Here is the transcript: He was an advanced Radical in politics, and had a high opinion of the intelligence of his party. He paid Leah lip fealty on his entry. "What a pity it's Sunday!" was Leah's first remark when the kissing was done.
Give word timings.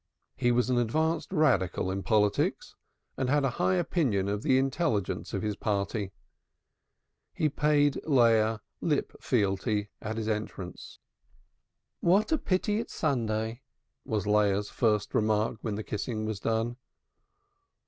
He 0.35 0.51
was 0.51 0.71
an 0.71 0.79
advanced 0.79 1.31
Radical 1.31 1.91
in 1.91 2.01
politics, 2.01 2.73
and 3.17 3.29
had 3.29 3.43
a 3.45 3.51
high 3.61 3.75
opinion 3.75 4.29
of 4.29 4.41
the 4.41 4.57
intelligence 4.57 5.31
of 5.31 5.43
his 5.43 5.55
party. 5.55 6.11
He 7.35 7.49
paid 7.49 7.99
Leah 8.07 8.61
lip 8.81 9.13
fealty 9.21 9.91
on 10.01 10.17
his 10.17 10.27
entry. 10.27 10.73
"What 11.99 12.31
a 12.31 12.39
pity 12.39 12.79
it's 12.79 12.95
Sunday!" 12.95 13.61
was 14.03 14.25
Leah's 14.25 14.71
first 14.71 15.13
remark 15.13 15.59
when 15.61 15.75
the 15.75 15.83
kissing 15.83 16.25
was 16.25 16.39
done. 16.39 16.77